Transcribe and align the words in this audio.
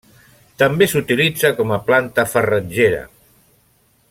També 0.61 0.87
s'utilitza 0.93 1.53
com 1.59 1.75
a 1.75 1.79
planta 1.91 2.27
farratgera. 2.33 3.07